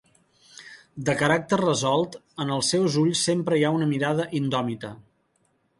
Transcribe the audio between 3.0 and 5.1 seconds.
ulls sempre hi ha una mirada indòmita.